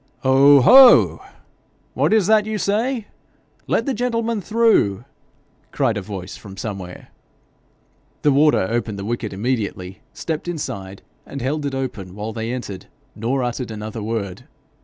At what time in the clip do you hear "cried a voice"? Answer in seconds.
5.69-6.35